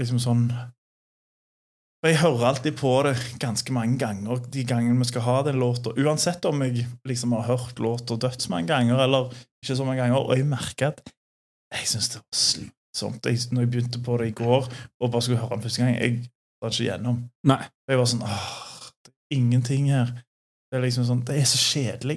[0.00, 0.44] liksom sånn
[2.00, 5.58] og Jeg hører alltid på det ganske mange ganger de gangene vi skal ha den
[5.60, 5.92] låta.
[6.00, 9.28] Uansett om jeg liksom har hørt låta dødsmange ganger eller
[9.60, 10.22] ikke så mange ganger.
[10.24, 11.02] Og jeg merker at
[11.76, 12.38] jeg syns det var
[12.90, 13.26] slitsomt.
[13.26, 14.68] Jeg, når jeg begynte på det i går
[15.00, 16.30] og bare skulle høre den første gang, jeg
[16.62, 17.22] var ikke gjennom.
[17.44, 17.62] Nei.
[17.88, 18.50] Jeg var sånn åh,
[19.04, 20.12] det er ingenting her.
[20.70, 22.16] Det er liksom sånn, det er så kjedelig.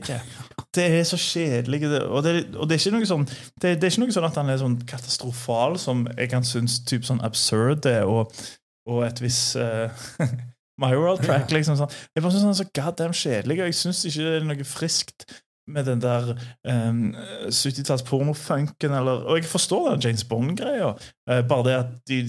[0.76, 1.88] Det er så kjedelig.
[2.06, 4.38] Og det, og det er ikke noe sånn det, det er ikke noe sånn at
[4.38, 8.30] han er sånn katastrofal som jeg kan synes typ sånn absurd er, og,
[8.90, 9.90] og et visst uh,
[10.82, 11.50] My World Track.
[11.54, 11.98] liksom sånn.
[12.14, 14.70] Jeg bare synes han er så goddamn kjedelig, og jeg syns ikke det er noe
[14.70, 15.26] friskt
[15.68, 16.34] med den der
[16.68, 17.16] um,
[17.48, 20.94] 70-talls pornofunken, eller Og jeg forstår den James Bond-greia,
[21.30, 22.22] uh, bare det at de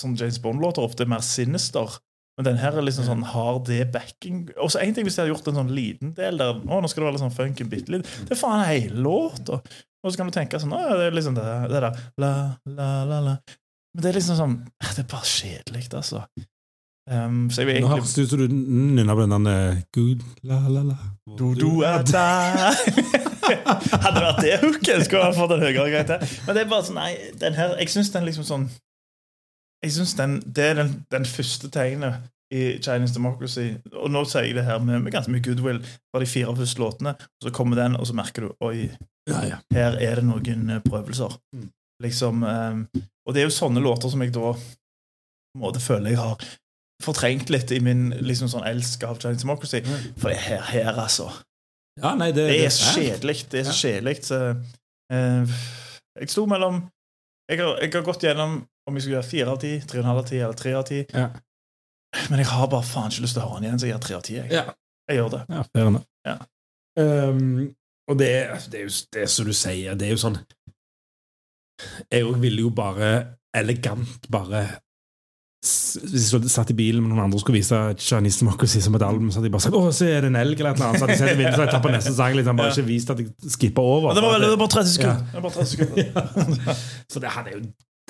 [0.00, 2.00] sånn James Bond-låter ofte er mer sinister.
[2.40, 5.20] Men den her er liksom sånn, har det backing Og så en ting hvis de
[5.20, 7.68] hadde gjort en sånn liten del der Å, nå skal det være litt sånn funken
[7.72, 8.12] bitte litt.
[8.24, 9.58] Det er faen hele låta.
[10.00, 12.30] Og så kan du tenke sånn Å, ja, det er liksom det, det der la,
[12.70, 13.34] la, la, la.
[13.92, 16.24] Men det er liksom sånn Det er bare kjedelig, altså.
[17.10, 19.80] Um, så jeg vil Nå egentlig høres det ut som du nynner på den der
[19.96, 20.98] Good la la la
[21.38, 22.60] Do du er der
[24.04, 26.36] Hadde vært det hooket, skulle jeg fått en høyere greie til.
[26.46, 28.68] Men det er bare sånn, nei, den her Jeg syns den liksom sånn
[29.82, 33.68] Jeg synes den, Det er den, den første tegnet i Chinese Democracy.
[33.94, 36.82] Og nå sier jeg det her med, med ganske mye goodwill fra de fire første
[36.82, 37.12] låtene.
[37.14, 38.88] Og så kommer den, og så merker du Oi,
[39.30, 39.58] Ja, ja.
[39.70, 41.36] her er det noen eh, prøvelser.
[41.54, 41.68] Mm.
[42.02, 42.80] Liksom, um,
[43.26, 46.42] og det er jo sånne låter som jeg da på en måte føler jeg har
[47.00, 49.82] fortrengt litt i min liksom sånn elsk av Chinese Democracy.
[50.20, 51.30] For det er her, her altså.
[52.00, 53.36] ja, nei, det, Det er så kjedelig.
[53.50, 54.16] Det er så kjedelig.
[54.28, 54.40] Så,
[55.12, 55.60] uh,
[56.20, 56.82] jeg sto mellom
[57.50, 60.04] jeg har, jeg har gått gjennom om jeg skulle gjøre fire av ti, tre og
[60.04, 61.00] en halv av ti eller tre av ti.
[61.10, 61.26] Ja.
[62.30, 64.04] Men jeg har bare faen ikke lyst til å høre den igjen, så jeg gjør
[64.06, 64.36] tre av ti.
[64.38, 64.50] Jeg.
[64.54, 64.64] Ja.
[65.10, 65.40] jeg gjør det.
[65.50, 65.98] Ja, fair.
[66.28, 66.36] Ja.
[67.00, 67.68] Um,
[68.10, 68.30] og det,
[68.70, 70.40] det er jo det som du sier, det er jo sånn
[72.10, 73.10] Jeg òg ville jo bare
[73.56, 74.64] elegant bare
[75.60, 79.02] Hvis jeg satt i bilen med noen andre og skulle vise Chinese Democracy som et
[79.04, 80.88] album, så hadde de bare sagt 'Å, se, er det en elg?' eller et eller
[80.88, 81.00] annet.
[81.00, 83.10] Så hadde de sett vinduet, så jeg tatt på neste sang, liksom, bare ikke vist
[83.12, 84.14] at jeg skippa over.
[84.16, 85.20] Det var, det var bare 30 sekunder.
[85.20, 85.26] Ja.
[85.26, 86.04] Det var bare 30 sekunder.
[86.70, 86.74] Ja.
[87.12, 87.60] Så det, han er jo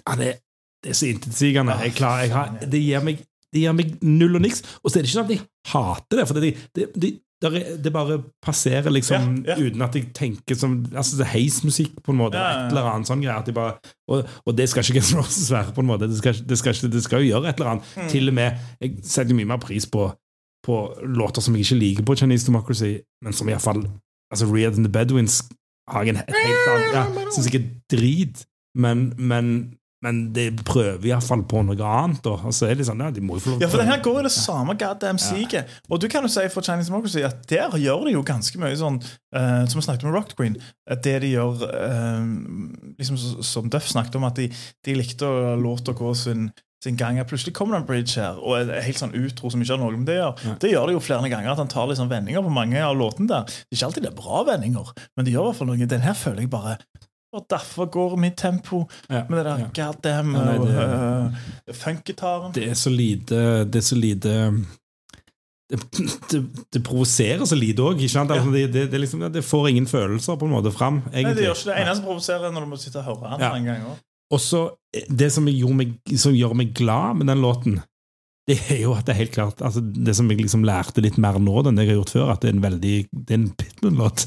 [0.06, 0.38] han er,
[0.84, 1.74] det er så intetsigende.
[1.82, 4.62] Jeg klarer, jeg har, det, gir meg, det gir meg null og niks.
[4.84, 5.42] Og så er det ikke sånn at jeg
[5.74, 7.10] hater det, for det, det,
[7.40, 9.66] det, der det bare passerer liksom Ja, ja.
[9.66, 12.38] uten at jeg tenker som altså det er heismusikk på en måte.
[12.38, 12.66] Ja.
[12.66, 15.80] Et eller annet sånn jeg bare, og, og det skal ikke Guns Roses være, på
[15.80, 16.08] en måte.
[16.10, 17.94] Det skal, det skal, ikke, det skal jo gjøre et eller annet.
[17.96, 18.10] Mm.
[18.12, 20.10] Til og med Jeg setter mye mer pris på,
[20.66, 23.86] på låter som jeg ikke liker på Chinese Democracy, men som iallfall
[24.30, 25.42] altså Read and the Bedouins
[25.90, 28.44] har jeg en helt annen ja, Syns er drit,
[28.78, 32.26] men, men men de prøver iallfall på noe annet.
[32.30, 34.00] Og så er det sånn, ja, de må jo få lov Ja, for det her
[34.04, 35.68] går jo det samme goddamn siget.
[35.90, 38.78] Og du kan jo si for Chinese Democracy at der gjør de jo ganske mye
[38.80, 40.56] sånn uh, Som vi snakket med Rock Queen,
[40.88, 42.24] at det de gjør uh,
[42.96, 44.48] liksom Som Duff snakket om, at de,
[44.86, 48.56] de likte å låte gå sin sin gang Plutselig kommer det en bridge her, og
[48.56, 50.46] er helt sånn utro som ikke har noe med det å gjøre.
[50.46, 50.54] Ja.
[50.62, 53.28] Det gjør det jo flere ganger, at han tar liksom vendinger på mange av låtene
[53.28, 53.44] der.
[53.44, 55.90] Det er ikke alltid det er bra vendinger, men de gjør i hvert fall noe.
[55.92, 56.78] Den her føler jeg bare
[57.32, 59.68] Og derfor går mitt tempo Ja, med det der ja.
[59.76, 62.52] goddamn Ja, uh, funkgitaren.
[62.54, 64.34] Det er så lite Det er så lite
[65.70, 65.78] det,
[66.30, 66.40] det,
[66.74, 68.00] det provoserer så lite òg.
[68.02, 68.24] Ja.
[68.26, 70.96] det, det, det, liksom, det får ingen følelser på en måte fram.
[71.12, 71.76] Nei, det gjør ikke det.
[71.78, 73.52] eneste som provoserer, er når du må sitte og høre den Ja.
[73.54, 74.02] en gang også.
[74.30, 74.60] Og så
[74.94, 77.78] eh, Det som, meg, som gjør meg glad med den låten,
[78.58, 81.18] det er jo at det er helt klart altså Det som jeg liksom lærte litt
[81.22, 83.38] mer nå enn det jeg har gjort før, at det er en veldig Det er
[83.38, 84.24] en Pitman-låt.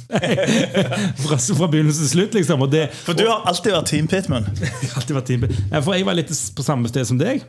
[1.23, 2.63] fra, fra begynnelsen til slutt, liksom.
[2.71, 4.47] Det, For du har alltid vært Team Pitman.
[4.97, 5.47] Alltid vært team.
[5.47, 7.43] Nei, For jeg var litt på samme sted som deg.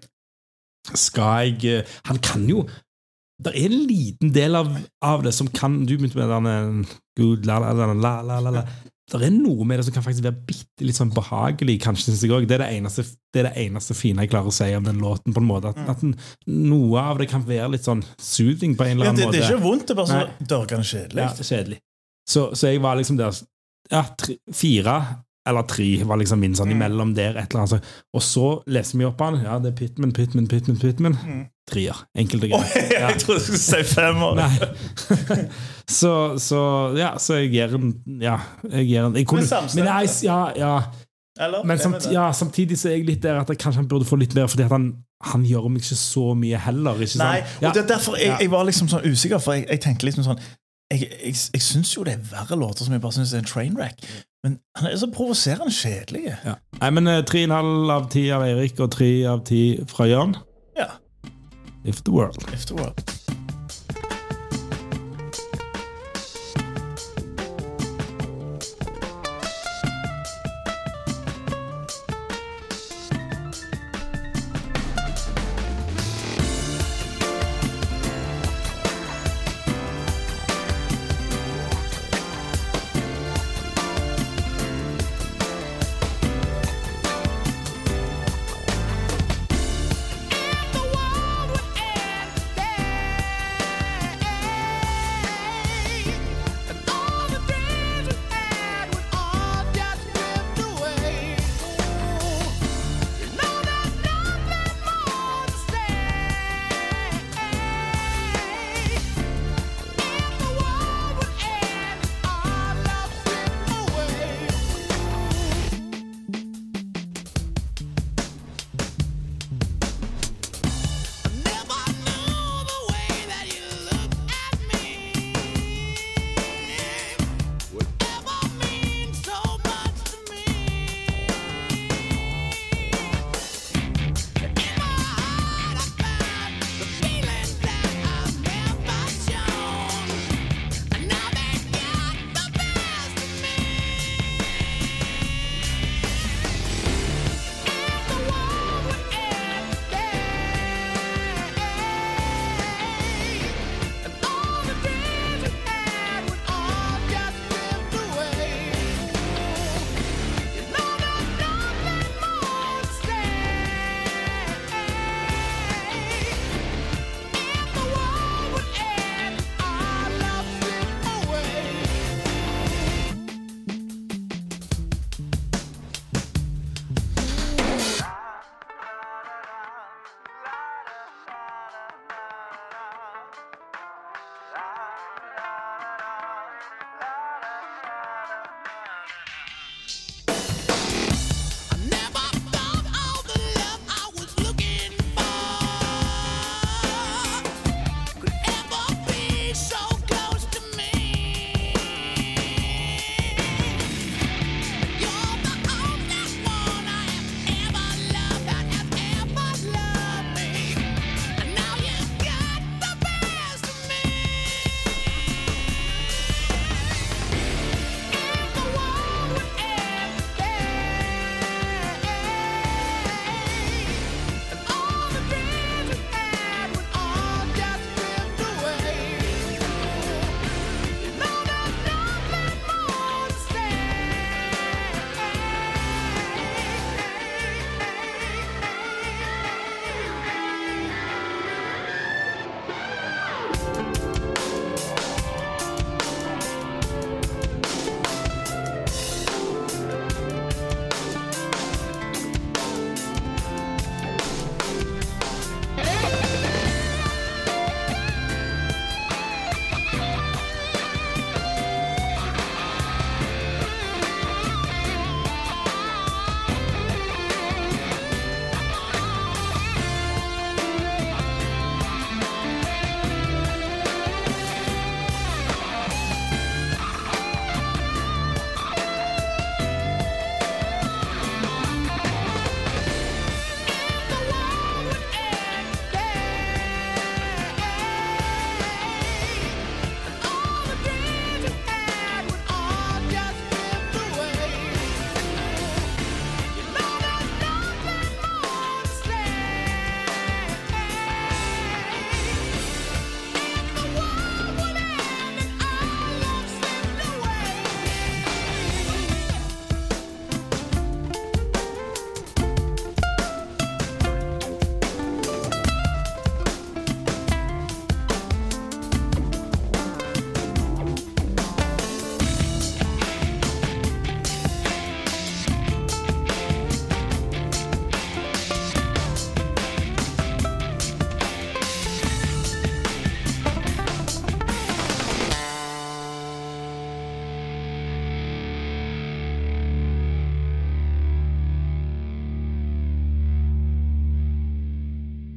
[0.94, 2.66] Skal jeg eh, Han kan jo
[3.40, 4.68] Det er en liten del av,
[5.00, 6.50] av det som kan Du begynte med den
[6.84, 8.64] eh, Good la la la la la
[9.12, 12.22] Det er noe med det som kan faktisk være bitte litt sånn behagelig, kanskje, synes
[12.24, 12.48] jeg også.
[12.48, 13.02] Det er det eneste,
[13.34, 15.34] det er det eneste fine jeg klarer å si om den låten.
[15.36, 16.14] på en måte At, at den,
[16.48, 19.36] Noe av det kan være litt sånn soothing på en eller Ja, annen det, måte.
[19.36, 21.20] det er ikke vondt, det er bare så dørgende kjedelig.
[21.26, 21.78] Ja, kjedelig.
[22.26, 23.36] Så, så jeg var liksom der
[23.92, 24.96] ja, tre, fire
[25.44, 27.36] eller tre var liksom min sånn imellom der.
[27.36, 27.84] et eller annet.
[28.16, 29.42] Og så leser vi opp han.
[29.44, 30.78] Ja, det er Pittman, Pittman, Pittman.
[30.80, 31.18] Pittman.
[31.70, 31.96] Trier.
[32.16, 32.60] Enkelt og greit.
[32.60, 34.34] Oh, Jeg trodde du skulle si fem år.
[34.36, 34.50] Nei.
[36.00, 36.60] så, så
[36.98, 38.36] ja, så jeg gir en Ja,
[38.68, 40.74] jeg gir en jeg kunne, Men jeg, ja, ja,
[41.40, 41.64] Eller?
[41.64, 44.20] men samt, ja, samtidig så er jeg litt der at jeg kanskje han burde få
[44.20, 44.90] litt mer, fordi han,
[45.24, 47.00] han gjør meg ikke så mye heller.
[47.20, 50.08] Nei, og det er derfor jeg, jeg var liksom sånn usikker, for jeg, jeg tenkte
[50.10, 50.44] liksom sånn
[50.92, 53.48] Jeg, jeg, jeg syns jo det er verre låter som jeg bare syns er en
[53.48, 54.04] trainwreck,
[54.44, 56.26] men han er så provoserende kjedelig.
[56.44, 56.58] Ja.
[56.82, 59.62] Nei, men eh, tre og en halv av ti av Eirik og tre av ti
[59.88, 60.36] fra Jørn.
[60.76, 60.90] Ja.
[61.84, 62.36] If the world.
[62.48, 63.23] If the world.